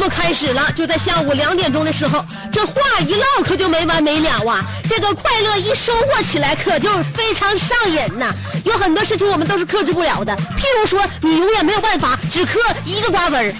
[0.00, 4.64] 目开始了，就在下午两点钟的时候，这话一唠可就没完没了啊！
[4.88, 8.34] 这个快乐一收获起来，可就是非常上瘾呐。
[8.64, 13.52] 有很多事情我们都是克制不了的，譬如说，你永远没有办法只嗑一个瓜子儿。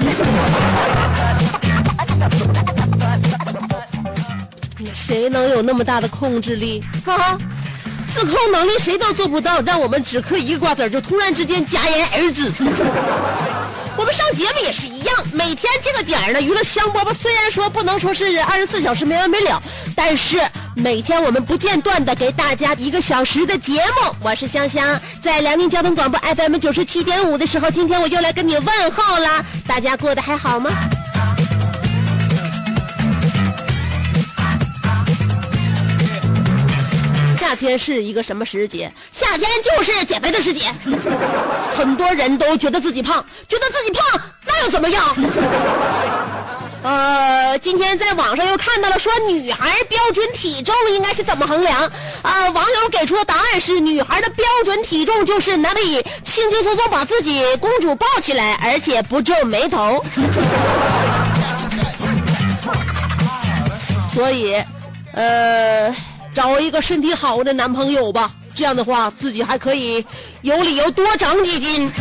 [4.94, 7.36] 谁能有那么大的控制力啊？
[8.14, 12.50] 自控能力谁都做不到，让我们只嗑一个瓜子儿就突然之间戛然而止。
[14.12, 19.62] 上节目也是一样，每天这个点儿呢，娱乐香饽饽虽然说不能说是二十四小时没完没了，
[19.94, 20.41] 但是
[20.75, 24.15] 每天我们不间断的给大家一个小时的节目。
[24.22, 30.71] 我是香香，在辽宁交通广播 FM 九十七点五的时候，今天我又来跟你问候了，大家过得还好吗？
[37.60, 38.91] 天是一个什么时节？
[39.12, 40.62] 夏天就是减肥的时节。
[41.76, 44.03] 很多人都觉得自己胖，觉得自己胖，
[44.47, 45.04] 那又怎么样？
[46.82, 51.82] 呃，今天在网上又看到了说女孩标准体重应该是怎么衡量？
[52.22, 60.03] 啊、网友给出的答案是女孩的标准体重就是能力轻轻松松把自己公主抱起来，而且不皱眉头。
[64.15, 64.56] 所以，
[65.12, 65.94] 呃，
[66.32, 70.04] 找一个身体好的男朋友吧，这样的话自己还可以
[70.42, 71.91] 有理由多长几斤。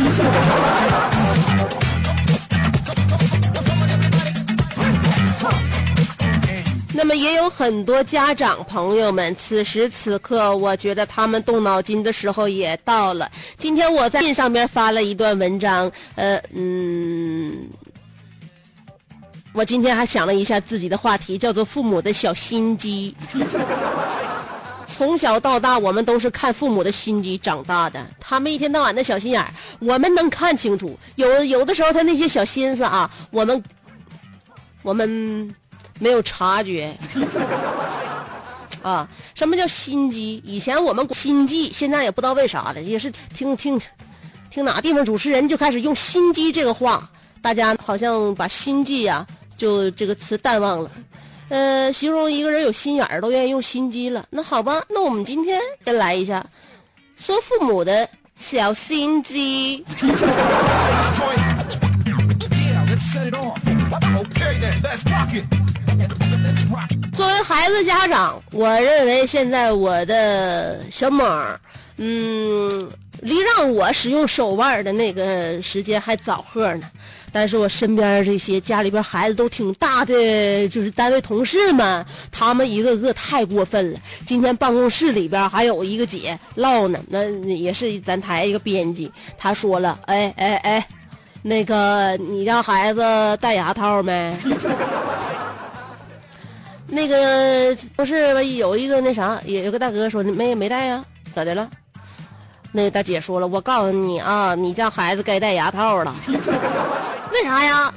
[6.92, 13.30] 那么也有很多家长朋友们，此时此刻，我觉得他们动脑筋的时候也到了。
[13.56, 17.66] 今天我在信上面发了一段文章，呃，嗯，
[19.54, 23.16] 我今天还想了一下自己的话题，叫做“父母的小心机”。
[25.00, 28.06] 从小到大，我们都是看父母的心机长大的。
[28.20, 30.94] 他们一天到晚的小心眼儿，我们能看清楚。
[31.16, 33.64] 有有的时候，他那些小心思啊，我们
[34.82, 35.54] 我们
[35.98, 36.94] 没有察觉。
[38.82, 40.42] 啊，什么叫心机？
[40.44, 43.80] 以前我们心计，现在也不知道为啥的，也是听听
[44.50, 47.08] 听哪个地方主持人就开始用心机这个话，
[47.40, 50.90] 大家好像把心计呀、就这个词淡忘了。
[51.50, 54.24] 呃，形容一个人有心眼儿，都愿意用心机了。
[54.30, 56.46] 那好吧，那我们今天先来一下，
[57.16, 59.84] 说父母的小心机。
[67.14, 71.58] 作为孩子家长，我认为现在我的小猛，
[71.96, 72.88] 嗯，
[73.20, 76.86] 离让我使用手腕的那个时间还早呵呢。
[77.32, 84.00] 但是我身边这些家里边孩子都挺大的，就是单位同事们，他们一个个太过分了。
[84.26, 90.86] 今天办公室里边还有一个姐唠呢，那也是咱台一个编辑，她说了，哎哎哎，
[91.42, 93.00] 那个你家孩子
[93.40, 94.36] 戴牙套没？
[96.90, 98.44] 那个不是？
[98.56, 101.04] 有一个那啥，有有个大哥说没没带呀，
[101.34, 101.70] 咋的了？
[102.72, 106.14] 那大姐说了，我告诉你啊，你家孩子该戴牙套了。
[107.32, 107.92] 为啥呀？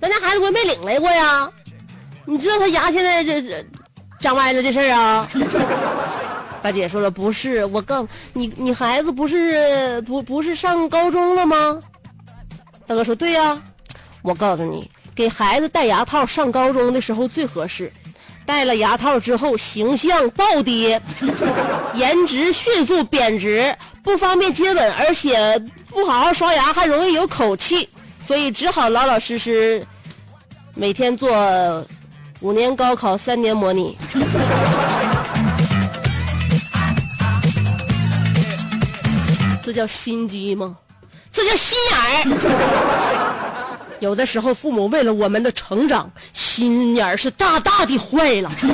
[0.00, 1.50] 咱家孩子不是没领来过呀？
[2.26, 3.64] 你知道他牙现在这这
[4.18, 5.28] 长歪了这事儿啊？
[6.62, 11.78] 大姐说了，不是，我告你，你孩子不是不不是上高中了吗？
[12.86, 13.62] 大哥说对呀、
[14.22, 17.92] 我告诉你，给孩子戴牙套上高中的时候最合适。
[18.46, 21.00] 戴了牙套之后，形象暴跌，
[21.94, 25.58] 颜值迅速贬值，不方便接吻，而且
[25.88, 27.88] 不好好刷牙还容易有口气，
[28.26, 29.82] 所以只好老老实实
[30.74, 31.86] 每天做
[32.40, 33.96] 五年高考三年模拟。
[39.62, 40.76] 这叫心机吗？
[41.32, 43.63] 这叫心眼儿。
[44.04, 48.50] 有的时候，父母为了我们的成长，心眼儿是大大的坏了。
[48.50, 48.68] 天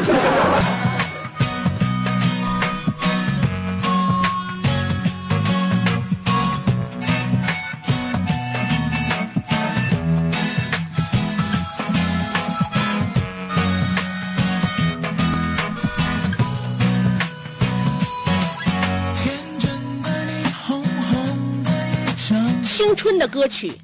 [19.61, 19.71] 真
[20.03, 23.81] 的你，红红的一张青春的歌曲，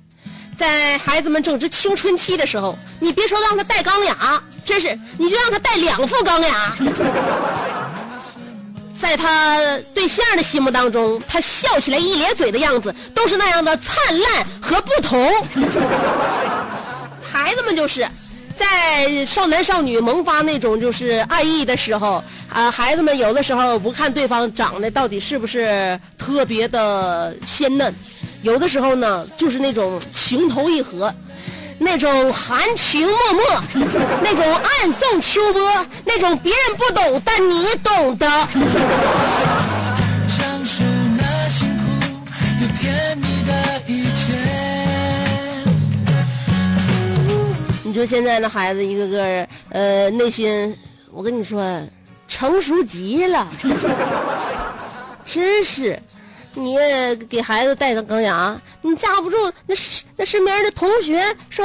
[0.56, 6.74] 在孩子们正值青春期的时候，你别说让他戴钢牙，真是你就让他戴两副钢牙。
[8.98, 9.60] 在他
[9.92, 15.30] 对象的心目当中，他笑起来一咧嘴的样子都是那样的灿烂和不同。
[17.20, 18.08] 孩子们就是
[18.56, 27.94] 在少男少女萌发那种就是爱意的时候，啊，孩子们有的时候不看对方长得到底是不是特别的鲜嫩，
[28.42, 31.12] 有的时候呢就是那种情投意合。
[31.78, 33.60] 那种含情脉脉，
[34.22, 38.26] 那种暗送秋波，那种别人不懂但你懂的。
[47.82, 50.74] 你说现在的孩子一个个，呃，内心，
[51.12, 51.62] 我跟你说，
[52.26, 53.46] 成熟极了，
[55.26, 56.00] 真是。
[56.58, 56.74] 你
[57.28, 59.36] 给孩子戴上钢牙，你架不住
[59.66, 59.74] 那
[60.16, 61.64] 那身边的同学说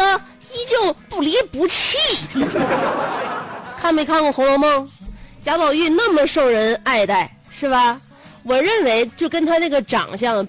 [0.54, 1.98] 依旧不离不弃。
[3.80, 4.86] 看没看过《红楼梦》？
[5.44, 8.00] 贾宝玉那么受人爱戴，是吧？
[8.44, 10.46] 我认为就跟他那个长相，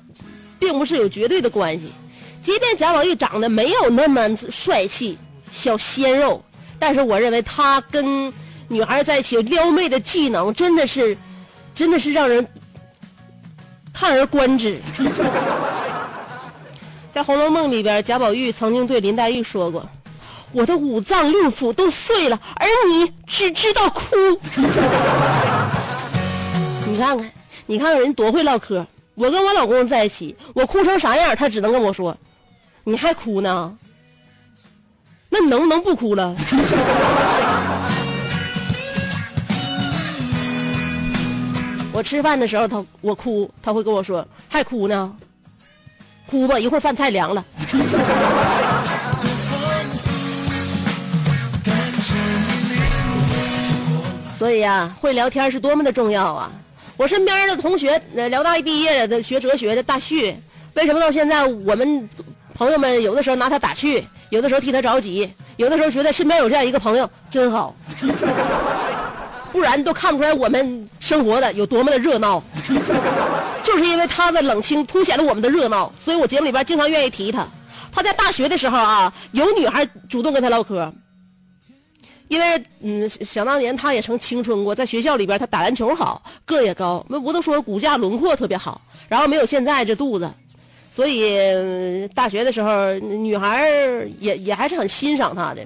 [0.58, 1.92] 并不是有绝对的关系。
[2.42, 5.16] 即便贾宝玉长得没有那么帅气、
[5.52, 6.44] 小鲜肉，
[6.78, 8.32] 但是我认为他跟
[8.66, 11.16] 女孩在一起撩妹的技能真的是，
[11.74, 12.44] 真的是让人
[14.02, 14.76] 叹而观之。
[17.14, 19.88] 在《红楼梦》里边，贾宝玉曾经对林黛玉说过
[20.50, 24.02] ：“我的五脏六腑都碎了，而你只知道哭。
[26.90, 27.30] ”你看看，
[27.66, 28.84] 你看看人多会唠嗑。
[29.14, 32.16] 我跟我老公在一起，我哭成啥样，他只能跟我说
[32.82, 33.72] ：“你还哭呢？
[35.28, 36.34] 那你能不能不哭了？”
[41.92, 45.14] 我吃饭的时候，他我哭，他会跟我说：“还哭呢？
[46.26, 47.44] 哭吧，一会儿饭菜凉了。
[54.38, 56.50] ”所以呀、会聊天是多么的重要啊！
[56.96, 60.34] 我身边的同学，呃，辽大一毕业的学哲学的大旭，
[60.74, 62.08] 为什么到现在我们
[62.54, 67.74] 朋友们有的时候拿他打趣，有的时候替他着急，有的时候觉得身边有这样一个朋友真好，
[69.52, 72.42] 不然都看不出来我们生活的有多么的热闹。
[73.62, 77.46] 就是因为他的冷清凸显了我们的热闹，所以我节目里边经常愿意提他。
[77.92, 80.92] 他在大学的时候啊，有女孩主动跟他唠嗑，
[82.28, 90.30] 因为嗯，想当年他也曾青春过，在学校里边他打篮球好，个儿也高，那不都说骨架轮廓特别好，然后没有现在这肚子，
[90.90, 93.68] 所以呃大学的时候女孩
[94.18, 95.62] 也也还是很欣赏他的。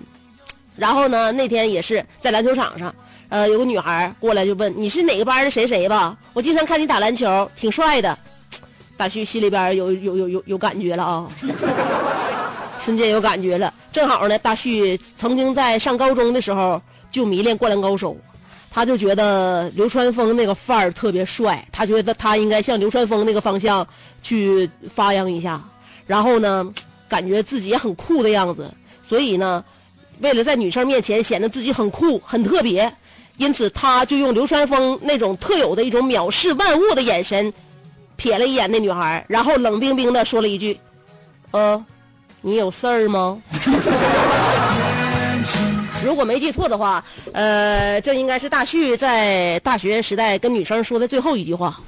[0.76, 2.94] 然后呢，那天也是在篮球场上，
[3.28, 6.16] 呃，有个女孩过来就问你是哪个班的谁谁吧？
[6.32, 8.16] 我经常看你打篮球，挺帅的。
[8.96, 11.28] 大旭心里边有有有有有感觉了啊，
[12.80, 13.72] 瞬间有感觉了。
[13.92, 16.80] 正好呢，大旭曾经在上高中的时候
[17.10, 18.12] 就迷恋《灌篮高手》，
[18.70, 23.86] 他就觉得流川枫那个范儿特别帅，他觉得他应该向流川枫那个方向
[24.22, 25.62] 去发扬一下。
[26.06, 26.72] 然后呢，
[27.08, 28.72] 感觉自己也很酷的样子，
[29.06, 29.62] 所以呢，
[30.20, 32.90] 为了在女生面前显得自己很酷、很特别，
[33.36, 37.52] 因此他就用流川枫那种特有的一种藐视万物的眼神，
[38.18, 40.78] 瞥了一眼那女孩，然后冷冰冰的说了一句
[41.52, 41.84] ：“呃，
[42.40, 43.40] 你有事儿吗？”
[46.04, 51.80] 如果没记错的话，呃，这应该是大旭在大学时代跟女生说的最后一句话。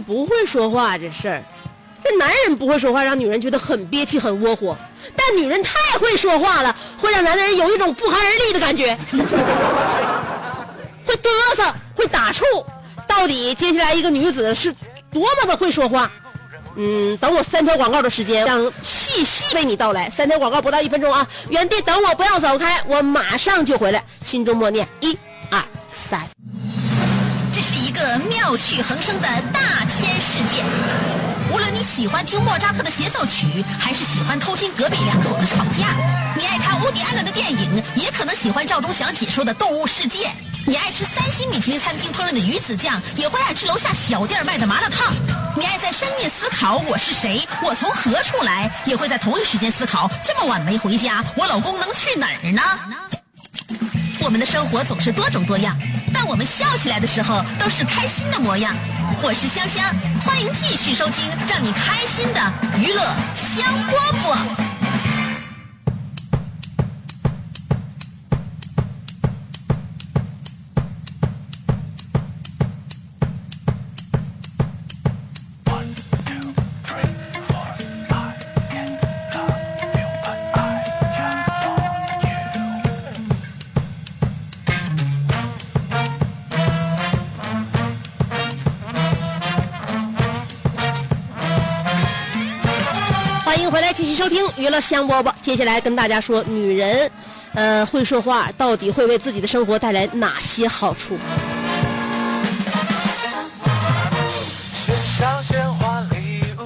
[0.00, 1.42] 不会说话这事儿，
[2.02, 4.76] 这男人不会说话，让女人觉得很憋气、很窝火；
[5.16, 8.96] 但女人太会说话了，会让男的人有一种不寒而栗的感觉，
[11.04, 12.42] 会嘚瑟，会打怵。
[13.06, 14.72] 到底接下来一个女子是
[15.10, 16.10] 多么的会说话？
[16.76, 20.08] 嗯，等我三条广告的时间，让细细为你道来。
[20.10, 24.04] 三条广告不到一分钟啊，原地等我，不要走开，我马上就回来。
[24.22, 25.18] 心中默念：一、
[25.50, 25.60] 二、
[27.98, 30.62] 个妙趣横生的大千世界。
[31.50, 35.96] 无论你喜欢听莫扎特的协奏曲，还是喜欢偷听隔壁两口子吵架，
[36.36, 40.26] 你爱看乌迪安伦的电影，也可能喜欢赵忠祥解说的《动物世界》。
[40.64, 45.12] 你爱吃三星米其林餐厅烹饪的鱼子酱，也会爱吃楼下小店卖的麻辣烫。
[45.56, 52.62] 你爱在深夜思考我是谁，我从何处来，也会在同一时间思考这么晚没回家，我老公能去哪儿呢？
[54.20, 55.74] 我们的生活总是多种多样，
[56.12, 58.74] 但我们笑起来的时候都是开心的模样。
[59.22, 59.84] 我是香香，
[60.24, 62.40] 欢迎继续收听让你开心的
[62.78, 63.02] 娱乐
[63.34, 64.67] 香饽饽。
[94.18, 95.32] 收听娱乐香饽饽。
[95.40, 97.08] 接下来跟大家说，女人，
[97.54, 101.16] 呃，会说话到底会为自己的生活带来哪些好处？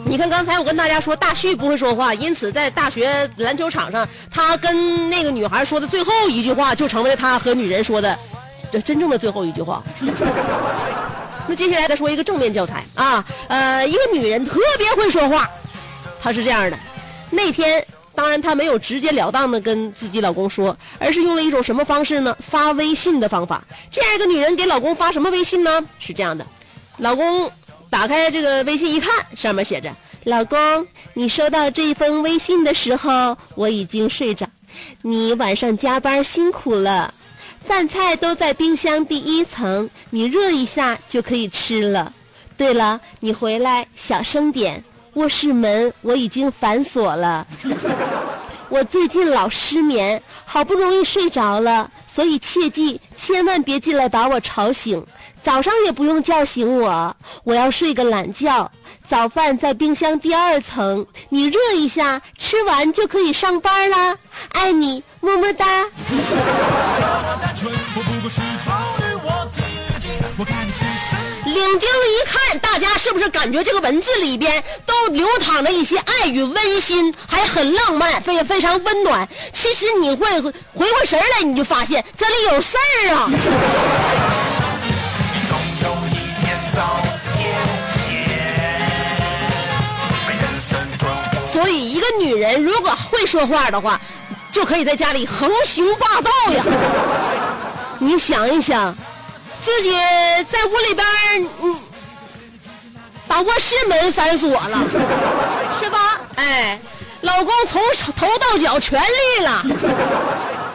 [0.07, 8.19] 你看，刚才我跟大家说，大旭不会说话，因此在大学篮球场上，他跟那个女孩说的最后一句话，就成为了他和女人说的
[8.73, 9.83] 这真正的最后一句话。
[11.47, 15.47] 那接下来再说一个正面教材啊，呃，一个女人特别会说话，
[16.19, 16.79] 她是这样的，
[17.35, 17.85] 那天
[18.15, 22.37] 当然她没有直截了当的跟自己老公说，而是用了一种什么方式呢？
[22.39, 23.65] 发微信的方法。
[23.91, 25.83] 这样一个女人给老公发什么微信呢？
[25.99, 26.47] 是这样的，
[26.99, 27.51] 老公
[27.89, 29.91] 打开这个微信一看，上面写着
[30.25, 34.47] ：“老公，你收到这一封微信的时候，我已经睡着，
[35.01, 37.13] 你晚上加班辛苦了。”
[37.65, 42.13] 饭菜都在冰箱第一层，你热一下就可以吃了。
[42.57, 44.83] 对了，你回来小声点，
[45.15, 47.47] 卧室门我已经反锁了。
[48.71, 55.05] 我最近老失眠，好不容易睡着了，所以切记千万别进来把我吵醒。
[55.45, 57.15] 早上也不用叫醒我，
[57.45, 58.71] 我要睡个懒觉。
[59.07, 64.17] 早饭在冰箱第二层，你热一下，吃完就可以上班啦。
[64.53, 65.67] 爱你，么么哒。
[71.53, 79.29] 领丁一看，大家是不是感觉这个文字里边都流淌着一些爱与温馨，还很浪漫，非非常温暖？
[79.53, 83.31] 其实你会回过神来，你就发现这里有事儿啊！
[91.53, 94.01] 所以，一个女人如果会说话的话，
[94.51, 96.65] 就可以在家里横行霸道呀。
[97.99, 98.97] 你想一想，
[99.65, 99.93] 自己
[100.51, 101.07] 在屋里边，
[101.63, 101.77] 嗯，
[103.27, 104.79] 把卧室门反锁了，
[105.81, 106.21] 是吧？
[106.37, 106.79] 哎，
[107.21, 107.81] 老公从
[108.17, 109.65] 头到脚全绿了。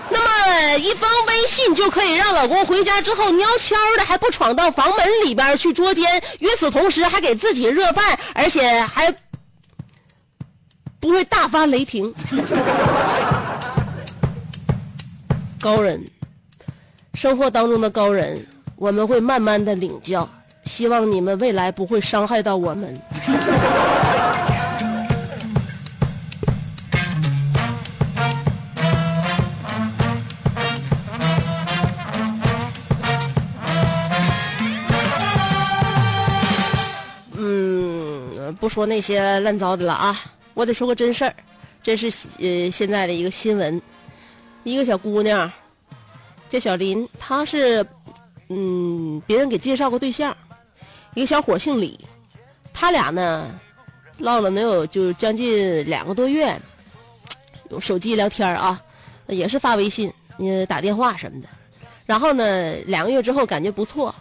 [0.09, 9.13] 那么一封微信就可以让老公回家之后悄悄的，还不闯到房门里边去捉奸，与此同时还给自己热饭，而且还
[11.01, 12.13] 不会大发雷霆。
[15.59, 16.05] 高人，
[17.13, 20.29] 生活当中的高人，我们会慢慢的领教，
[20.65, 22.93] 希望你们未来不会伤害到我们。
[37.33, 40.15] 嗯，不说那些乱糟的了啊，
[40.53, 41.33] 我得说个真事儿，
[41.81, 43.81] 这是呃现在的一个新闻，
[44.63, 45.51] 一个小姑娘
[46.47, 47.83] 叫小林，她是
[48.49, 50.35] 嗯别人给介绍个对象，
[51.15, 51.99] 一个小伙姓李，
[52.73, 53.51] 他俩呢
[54.19, 56.57] 唠了能有就将近两个多月，
[57.69, 58.81] 用手机聊天啊，
[59.27, 61.47] 也是发微信，呃打电话什么的，
[62.05, 64.13] 然后呢两个月之后感觉不错。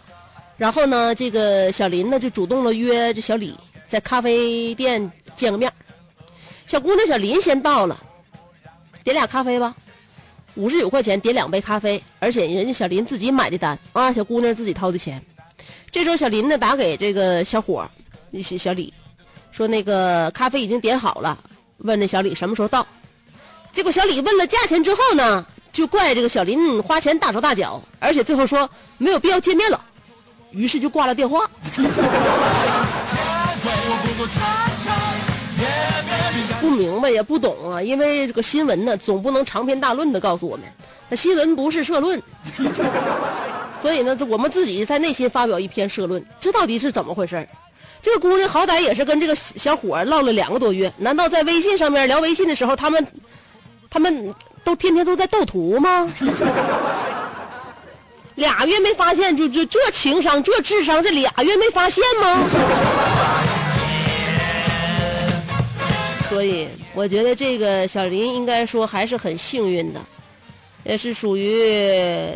[0.57, 3.53] 然后呢，这个小林呢就主动了约这小李
[3.87, 5.71] 在咖啡店见个面。
[6.65, 7.95] 小姑娘小林先到了，
[9.03, 9.75] 点俩咖啡吧，
[10.57, 15.23] 五十九块钱点两杯咖啡，而且人家小林自己买的单啊，小姑娘自己掏的钱。
[15.91, 17.89] 这时候小林呢打给这个小伙儿，
[18.31, 18.91] 那是小李
[19.51, 21.37] 说那个咖啡已经点好了，
[21.77, 22.85] 问那小李什么时候到。
[23.71, 29.79] 结果小李问了价钱之后呢，就怪这个小林花钱大手大脚，而且最后说没有必要见面了，
[30.51, 31.47] 于是就挂了电话。
[36.59, 40.65] 不明白也不懂啊，因为这个新闻呢，总不能长篇大论的告诉我们，
[41.09, 42.21] 那新闻不是社论，
[43.81, 47.47] 所以呢，这我们自己在内心发表一篇社论，这到底是怎么回事儿
[48.01, 53.05] 这个姑娘好歹也是跟这个小伙儿唠了两个多月，难道在微信上面聊微信的时候，他们
[53.89, 54.33] 他们
[54.63, 56.07] 都天天都在斗图吗？
[58.35, 62.37] 俩月没发现，就就这情商、这智商，这俩月没发现吗？
[66.29, 69.99] 所以我觉得这个小林应该说还是很幸运的，
[70.83, 71.63] 也是属于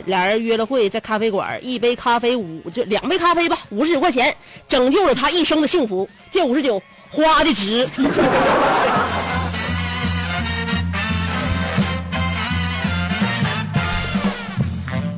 [0.06, 4.34] 俩人约了会，在咖啡馆一杯咖啡五就两杯咖啡吧，五十九块钱，
[4.68, 6.08] 拯救了他一生的幸福。
[6.32, 7.86] 这五十九花的值。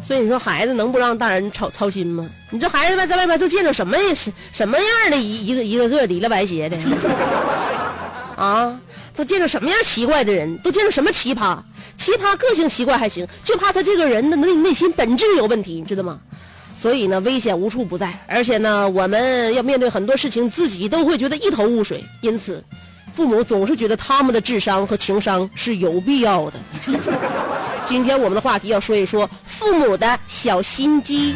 [0.05, 2.29] 所以你说孩子能不让大人操操心吗？
[2.49, 6.77] 你这孩子们在外面都见着什么什什么样的一一个一个个里了白鞋的
[8.35, 8.79] 啊？
[9.15, 10.57] 都见着什么样奇怪的人？
[10.59, 11.57] 都见着什么奇葩？
[11.97, 16.19] 奇葩个性奇怪还行，就怕他这个人的内内心本质有问题，你知道吗？
[16.81, 22.03] 所以呢，危险无处不在，而且呢，我们要面对很多事情，自己都会觉得一头雾水。
[22.21, 22.61] 因此，
[23.13, 26.59] 父母总是觉得他们的智商和情商是有必要的。
[27.85, 31.35] 今天我们的话题要说一说父母的小心机。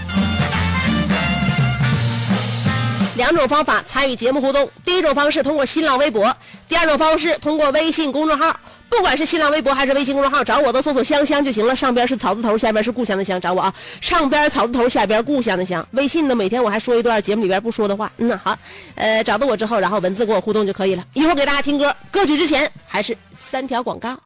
[3.17, 6.33] 两种方法参与节目互动：第一种方式通过新浪微博，
[6.69, 8.57] 第二种方式通过微信公众号。
[8.89, 11.75] 不管是新浪微博还是微信公众号，找我都搜索“香香”就行了。
[11.75, 13.73] 上边是草字头，下边是故乡的乡，找我啊。
[13.99, 15.85] 上边草字头，下边故乡的乡。
[15.91, 18.09] 微信呢，每天我还说一段节目里边不说的话。
[18.17, 18.57] 嗯，好，
[18.95, 21.03] 呃，找到我之后，然后文字跟我互动就可以了。
[21.13, 24.17] 一会儿给大家听歌，歌曲之前还是三条广告。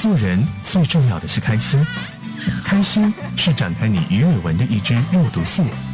[0.00, 1.84] 做人最重要的是开心，
[2.64, 5.64] 开心是展开你鱼尾纹的一支肉毒素，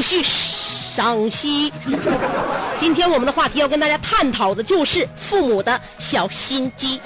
[0.00, 0.22] 继续
[0.94, 1.72] 赏析。
[2.76, 7.00] 今天我们的话题要跟大家探讨的就是父母的小心机。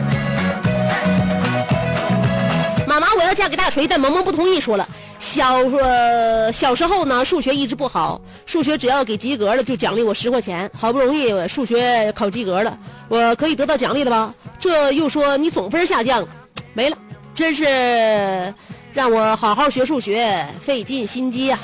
[2.87, 4.87] 妈妈，我要嫁给大锤，但萌萌不同意，说了。
[5.19, 10.71] 小呃小时候呢，数学一直不好，数学只要给及格了就奖励我十块钱。
[10.79, 12.79] 好不容易数学考及格了，
[13.09, 14.35] 我可以得到奖励了吧？
[14.61, 16.29] 这又说你总分下降，
[16.75, 16.99] 没了，
[17.35, 17.65] 真是
[18.93, 21.59] 让我好好学数学费尽心机呀、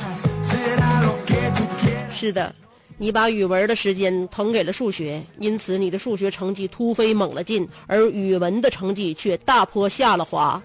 [2.21, 2.53] 是的，
[2.97, 10.61] 你把语文的时间腾给了数学，因此你的数学成绩突飞猛了进，而语文的成绩却大坡下了滑。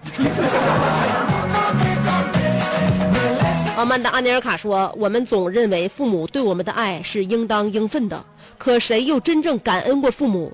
[3.76, 8.24] 阿曼达·阿尼尔卡说：“我们总认为父母对我们的爱是应当应分的，
[8.58, 10.52] 可谁又真正感恩过父母？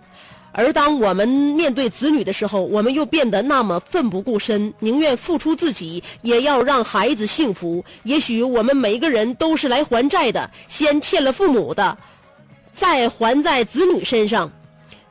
[0.61, 7.83] 而当我们面对子女的时候，我们又变得那么奋不顾身，宁愿付出自己，也要让孩子幸福。
[8.03, 11.97] 也许我们每一个人都是来还债的，先欠了父母的，
[12.75, 14.53] 再还在子女身上。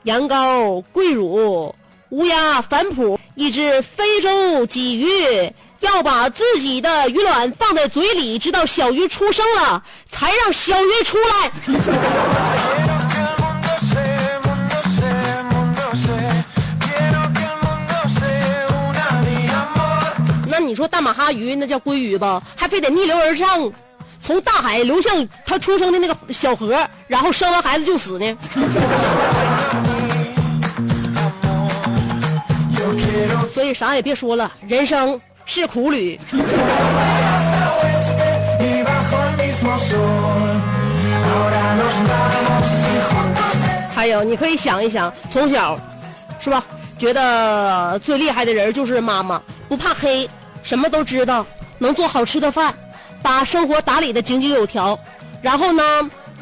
[0.04, 1.74] 羊羔、桂乳、
[2.10, 12.88] 乌鸦、反哺，一只非洲鲫鱼，要把自己的鱼卵放在嘴里，直到小鱼出生了，才让小鱼出来。
[20.70, 23.72] 你说大马哈鱼那叫鲑鱼吧，还非得逆流而上，
[24.22, 26.78] 从大海流向它出生的那个小河，
[27.08, 28.38] 然后生完孩子就死呢？
[33.52, 36.20] 所以啥也别说了，人生是苦旅。
[43.96, 45.80] 还有，你可以想一想，从小，
[46.40, 46.64] 是吧？
[47.00, 50.30] 觉得最厉害的人就是妈妈，不怕黑，
[50.70, 51.44] 什么都知道，
[51.80, 52.72] 能做好吃的饭，
[53.24, 54.98] 把生活打理的井井有条。
[55.42, 55.84] 然后呢，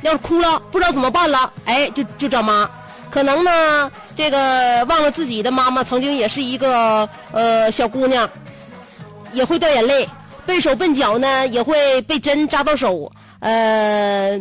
[0.01, 2.69] 要是哭了不知道怎么办了，哎，就就找妈。
[3.09, 8.29] 可能呢，这个忘了自己的妈妈曾经也是一个呃小姑娘，
[9.31, 10.05] 也会掉眼泪，
[10.45, 13.09] 笨手笨脚呢，也会被针扎到手，
[13.39, 14.37] 呃，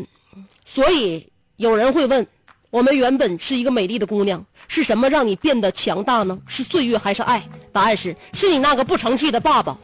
[0.65, 2.27] 所以有人会问，
[2.71, 6.37] 我们原本是一个美丽的姑娘，是什么让你变得强大呢？
[6.49, 7.43] 是岁月还是爱？
[7.73, 9.77] 答案是，是你那个不成器的爸爸。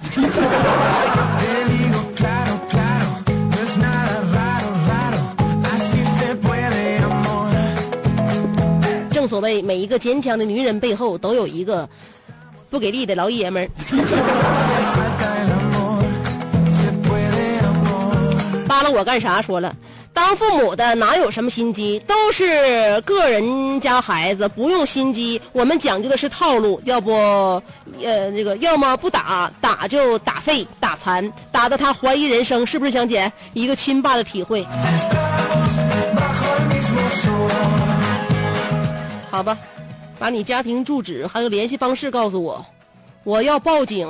[9.10, 11.88] 正所谓，每一个坚强的女人背后都有一个
[12.68, 13.70] 不给力的老爷们儿。
[18.66, 19.40] 扒拉我干啥？
[19.40, 19.72] 说了，
[20.14, 25.40] 当父母的哪有什么心机，都是个人家孩子，不用心机。
[25.52, 27.12] 我们讲究的是套路，要不，
[28.02, 33.32] 呃，这个要么不打，打就打废、打残，打得他怀疑人生，是不是香姐？
[33.54, 34.66] 一个亲爸的体会。
[39.30, 39.56] 好吧，
[40.18, 42.64] 把你家庭住址还有联系方式告诉我，
[43.24, 44.06] 我要报警。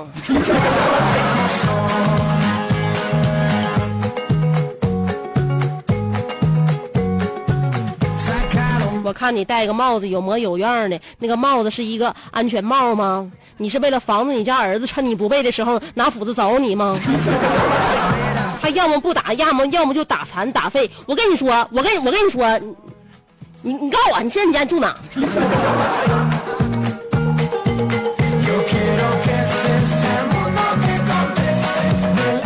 [9.13, 13.31] 看你戴个帽子有模有样的，那个帽子是一个安全帽吗？
[13.59, 16.99] 你是为了防止你家儿子趁你不备的时候拿斧子凿你吗？
[18.61, 20.91] 他要么不打，要么要么就打残打废。
[21.07, 22.59] 我跟你说，我跟我跟你说，
[23.61, 24.97] 你你告诉我，你现在你家住哪.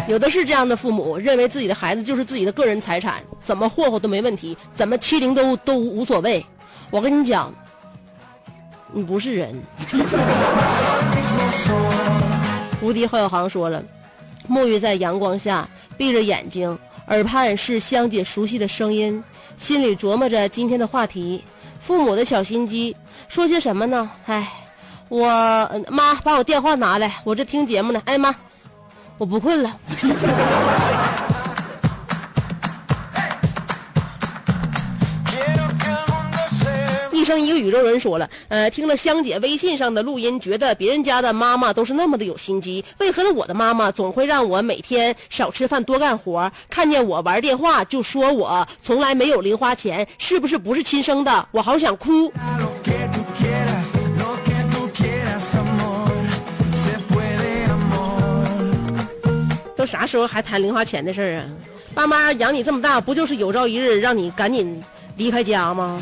[0.09, 6.45] 有的是这样的父母，认为自己的孩子就是自己的个人财产，怎么霍霍都没问题，怎么欺凌都都无所谓。
[6.91, 7.53] 我跟你讲，
[8.93, 9.61] 你不是人。
[12.81, 13.83] 无敌郝小航说了，
[14.49, 19.23] 沐浴在阳光下，闭着眼睛，耳畔是香姐熟悉的声音，
[19.57, 21.43] 心里琢磨着今天的话题。
[21.81, 22.97] 父母的小心机，
[23.29, 24.11] 说些什么呢？
[24.27, 24.49] 哎，
[25.09, 25.29] 我
[25.89, 28.03] 妈把我电话拿来，我这听节目呢。
[28.05, 28.35] 哎妈，
[29.19, 29.77] 我不困了。
[37.27, 43.33] 生一个宇宙人说了，呃，听了香姐微信上的录音，觉得别人家的妈妈都是那么的有心机，为何呢？
[43.35, 51.49] 我的妈妈总会让我每天少吃饭多干活，看见我玩电话就说我从来没有零花钱，是不是不是亲生的？
[51.51, 52.33] 我好想哭。
[59.77, 61.45] 都啥时候还谈零花钱的事儿啊？
[61.93, 64.81] 爸妈养你这么大，不就是有朝一日让你赶紧
[65.17, 66.01] 离开家吗？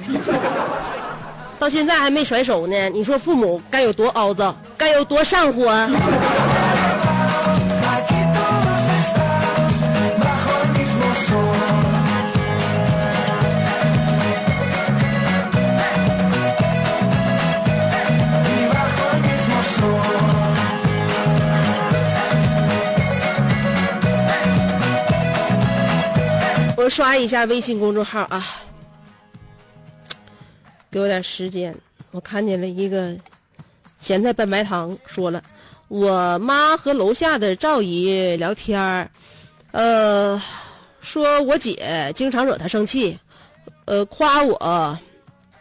[1.58, 5.88] 到现在还没甩手呢，你说父母该有多肮脏，该有多上火啊。
[26.76, 28.44] 我刷一下微信公众号啊。
[30.94, 31.74] 给我点时间。
[32.12, 33.16] 我看见了一个
[33.98, 35.42] 咸菜拌白糖，说了，
[35.88, 39.10] 我妈和楼下的赵姨聊天儿
[39.72, 40.40] 呃，
[41.00, 43.18] 说我姐经常惹她生气，
[43.86, 44.96] 呃，夸我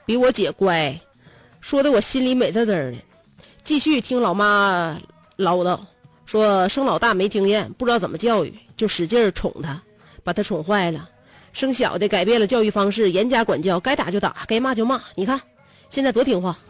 [0.06, 0.96] 比我姐乖，
[1.62, 2.94] 说的我心里美滋滋的。
[3.64, 4.96] 继续听老妈
[5.36, 5.80] 唠叨，
[6.28, 9.82] 说生老大没经验，不知道怎么教育，就使劲儿宠她，
[10.24, 11.10] 把她宠坏了。
[11.54, 15.00] 生小的改变了教育方式，严加管教，该打就打，该骂就骂。
[15.16, 15.40] 你看，
[15.90, 16.58] 现在多听话。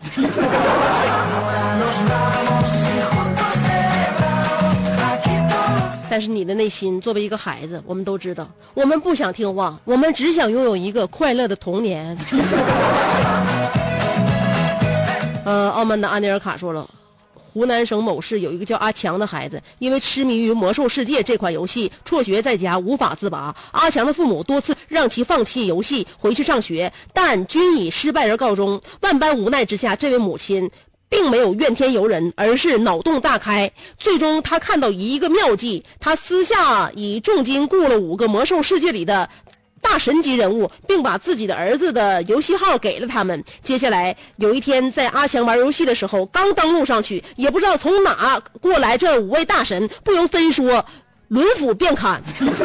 [6.09, 12.15] 但是你的内心，作为一个孩子，我们都知道，我们不想听话，我们只想拥有一个快乐的童年。
[15.43, 16.87] 呃，傲慢的安尼尔卡说了，
[17.53, 23.55] 湖南省某市有一个叫阿强的孩子，因为痴迷于《魔兽世界》这款游戏，辍学在家无法自拔。
[23.71, 28.81] 阿强的父母多次让其放弃游戏，回去上学，但均以失败而告终。
[29.01, 30.67] 万般无奈之下，这位母亲。
[31.09, 33.71] 并没有怨天尤人，而是脑洞大开。
[33.99, 39.29] 最终，他看到一个妙计，他私下以重金雇了五个魔兽世界里的
[39.83, 43.43] 大神级人物，并把自己的儿子的游戏号给了他们。
[43.61, 50.83] 接下来有一天，在阿强玩游戏的时候，刚登录上去，也不知道从哪过来这五位大神，不由分说，
[51.27, 52.19] 轮斧便砍。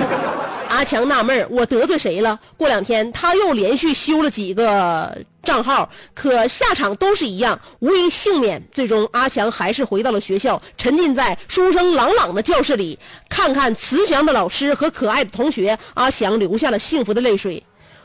[0.70, 2.38] 阿强纳闷儿，我得罪谁了？
[2.56, 5.18] 过两天他又连续修了几个
[5.48, 8.62] 账号，可下场都是一样，无一幸免。
[8.70, 12.98] 最终，阿强还是回到了学校，沉浸在书声朗朗的教室里，
[13.30, 17.62] 看看慈祥的老师和可爱的同学，阿强流下了幸福的泪水。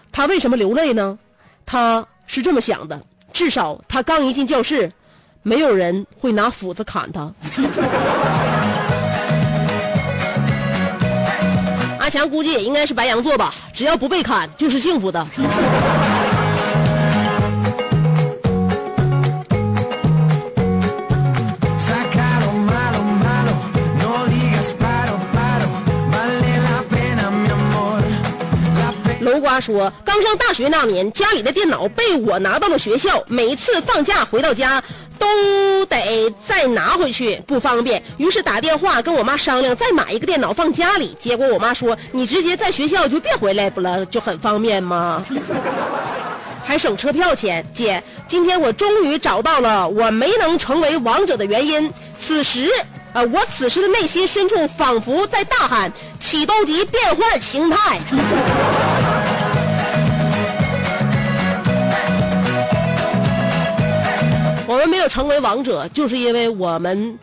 [0.09, 1.19] 他为什么流泪呢？
[1.65, 2.97] 他是这么想的：
[3.33, 4.89] 至少他刚一进教室，
[5.41, 7.29] 没有人会拿斧子砍他。
[11.99, 15.25] 阿强估计也应该是白羊座吧，只要不被砍就是幸福的。
[29.43, 34.81] 瓜说，刚上大学那年，家里的电脑被我拿到了学校，每一次放假回到家。
[35.19, 38.03] 都得再拿回去，不方便。
[38.17, 41.15] 于是打电话跟我妈商量，再买一个电脑放家里。
[41.17, 45.23] 结果我妈说：“你直接在学校就别回来不了，就很方便吗？
[46.65, 51.89] 还省车票钱。”姐，今天我终于找到了我没能成为王者的原因。
[52.19, 52.69] 此时，
[53.13, 57.97] 呃，我此时的内心深处仿佛在大喊：“启动级变换形态。”
[64.73, 67.19] 我们没有成为王者，就是因为我们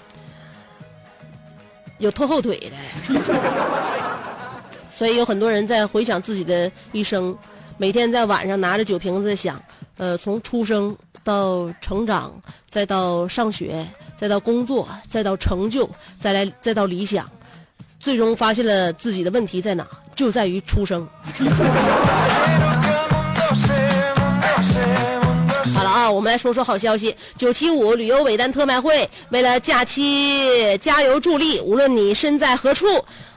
[1.99, 2.77] 有拖后腿的。
[4.97, 7.37] 所以有很多人在回想自己的一生，
[7.77, 9.61] 每天在晚上拿着酒瓶子想，
[9.97, 12.33] 呃，从出生到成长，
[12.71, 13.85] 再到上学，
[14.17, 17.29] 再到工作，再到成就，再来再到理想，
[17.99, 19.85] 最终发现了自己的问题在哪，
[20.15, 21.05] 就在于出生。
[26.01, 27.15] 啊，我们来说说好消息。
[27.37, 32.87] 九七五旅游尾单特卖会为了假期加油助力，无论你身在何处，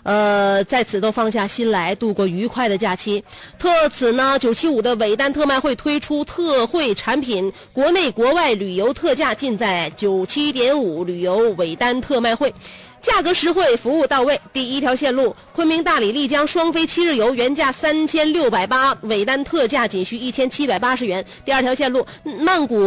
[0.03, 3.21] 呃，在此都放下心来，度过愉快的假期。
[3.59, 12.53] 特此呢，九七五的尾单特卖会推出特惠产品，国内国外旅游特价尽在九七点五旅游尾单特卖会。
[13.03, 14.39] 价格实惠，服务到位。
[14.53, 21.23] 第一条线路昆明、大理、丽江双飞七日游原价三千六百八，尾单特价仅需一千七百八十元。
[21.43, 22.07] 第二条线路
[22.39, 22.79] 曼谷、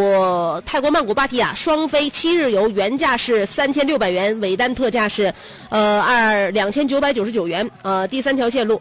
[0.64, 5.32] 泰国曼谷芭提雅双飞七日游原价是三千六百元，尾单特价是
[5.68, 7.70] 呃二两千九百九十九元。
[7.82, 8.80] 呃，第三条线路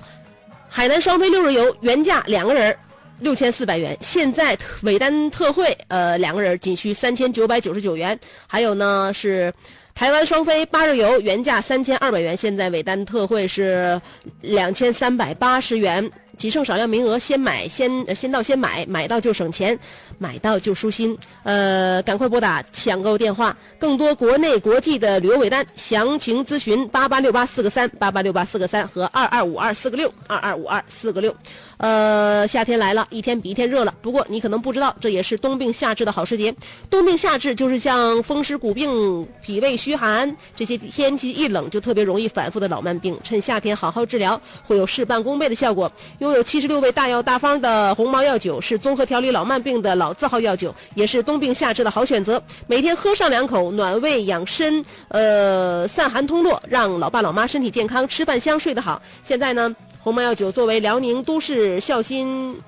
[0.69, 2.73] 海南双飞六日游原价两个人
[3.19, 8.17] 六千四百元，现在尾单特惠，呃，两个人仅需三千九百九十九元。
[8.47, 9.53] 还有呢是
[9.95, 13.99] 台湾双飞八日游，原价三千二百元，现在尾单特惠是
[14.41, 16.11] 两千三百八十元。
[16.37, 19.77] 仅剩少量名额，先买先先到先买，买到就省钱，
[20.17, 21.17] 买到就舒心。
[21.43, 31.35] 呃，赶快拨打抢购电话，更多国内国际的旅游尾单详情咨询八八六八四个三八八六八四个三和二二五二四个六二二五二四个六。
[31.77, 33.93] 呃，夏天来了，一天比一天热了。
[34.01, 36.55] 不过你可能不知道，这也是冬病夏治的好时节。
[36.89, 45.91] 冬病夏治就是像风湿骨病、脾胃虚寒这些天气一冷就特别容易反复的老慢病，趁夏天好好治疗，会有事半功倍的效果。
[46.25, 52.41] 拥有七十六味大药大方的红毛药酒是综合调理老慢病的老字号药酒，也是冬病夏治的好选择。
[52.65, 58.99] 每天喝上两口，暖胃养身，呃，散寒通络，让老爸老妈身体健康，吃饭香，睡得好。
[59.23, 62.59] 现在呢，红毛药酒作为辽宁都市孝心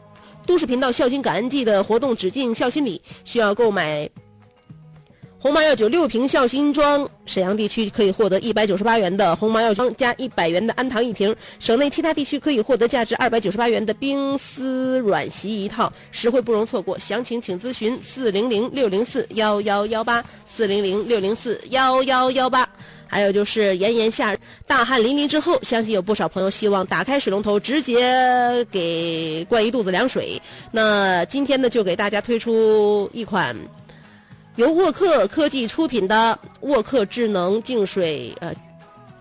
[0.46, 4.08] 都市频道孝心感恩季的活动只进孝心礼，需要购买
[5.39, 16.97] 红毛药酒六瓶孝心装，沈阳地区可以获得一百九十八元的红毛药酒加一百元的安糖一瓶，省内其他地区可以获得价值二百九十八元的冰丝软席一套，实惠不容错过。
[16.97, 22.67] 详情请咨询四零零六零四幺幺幺八四零零六零四幺幺幺八。
[23.10, 30.41] 还有就是炎炎夏日，大汗淋漓之后，相信有不少朋友希望打开水龙头直接给灌一肚子凉水。
[30.71, 33.56] 那今天呢，就给大家推出一款
[34.58, 38.52] 由沃克科技出品的沃克智能净水呃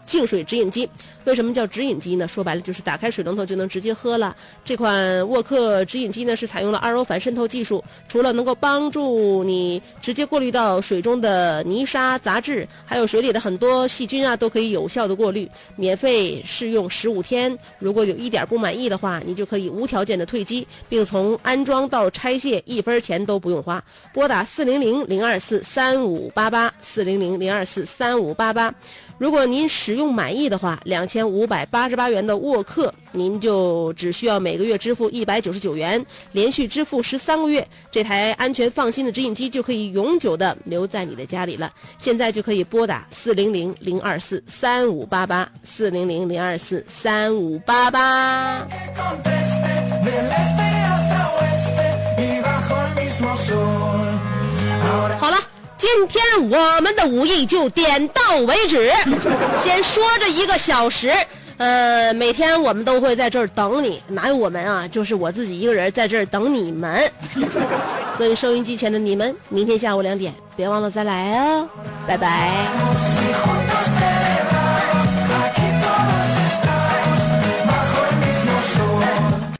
[0.07, 0.89] 净水直饮机。
[1.25, 2.29] 为什么叫直饮机呢？
[2.29, 4.35] 说白了就是打开水龙头就能直接喝了。
[4.65, 15.51] 这款沃克直饮机呢是采用了 RO 反渗透技术，除了能够帮助你直接过滤到水中的泥沙、杂质，还有水里的很多细菌啊，都可以有效的过滤。
[15.75, 23.83] 免费试用十五天，如果有一点不满意的话，你就可以无条件的退机，并从安装到拆卸一分钱都不用花。
[24.15, 28.73] 拨打四零零零二四三五八八四零零零二四三五八八。
[29.19, 41.73] 如果您使用满意的话，两千五百八十八元的沃克，您就只需要每个月支付一百九十九元，连续支付十三个月，这台安全放心的直饮机就可以永久的留在你的家里了。
[41.97, 48.67] 现在就可以拨打四零零零二四三五八八四零零零二四三五八八。
[55.19, 55.39] 好了，
[55.87, 58.91] 今天我们的武艺就点到为止，
[59.63, 61.13] 先说这一个小时。
[61.59, 64.89] 呃，每天我们都会在这儿等你，哪有我们啊？
[64.89, 67.09] 就是我自己一个人在这儿等你们。
[68.19, 71.69] 所以收音机前的你们，明天下午两点别忘了再来哦，
[72.05, 72.51] 拜拜。